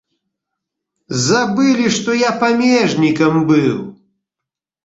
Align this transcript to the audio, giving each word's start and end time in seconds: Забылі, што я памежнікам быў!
Забылі, 1.27 1.85
што 1.97 2.17
я 2.21 2.31
памежнікам 2.41 3.33
быў! 3.53 3.75